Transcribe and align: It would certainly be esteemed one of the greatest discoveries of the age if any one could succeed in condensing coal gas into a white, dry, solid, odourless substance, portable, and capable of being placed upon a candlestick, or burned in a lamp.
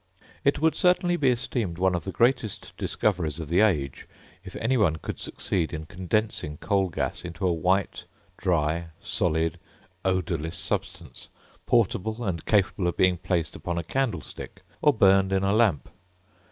It 0.43 0.59
would 0.59 0.73
certainly 0.73 1.15
be 1.15 1.29
esteemed 1.29 1.77
one 1.77 1.93
of 1.93 2.05
the 2.05 2.11
greatest 2.11 2.75
discoveries 2.75 3.39
of 3.39 3.49
the 3.49 3.59
age 3.59 4.07
if 4.43 4.55
any 4.55 4.75
one 4.75 4.95
could 4.95 5.19
succeed 5.19 5.73
in 5.75 5.85
condensing 5.85 6.57
coal 6.57 6.89
gas 6.89 7.23
into 7.23 7.45
a 7.45 7.53
white, 7.53 8.05
dry, 8.35 8.87
solid, 8.99 9.59
odourless 10.03 10.57
substance, 10.57 11.29
portable, 11.67 12.23
and 12.25 12.45
capable 12.47 12.87
of 12.87 12.97
being 12.97 13.17
placed 13.19 13.55
upon 13.55 13.77
a 13.77 13.83
candlestick, 13.83 14.63
or 14.81 14.91
burned 14.91 15.31
in 15.31 15.43
a 15.43 15.53
lamp. 15.53 15.87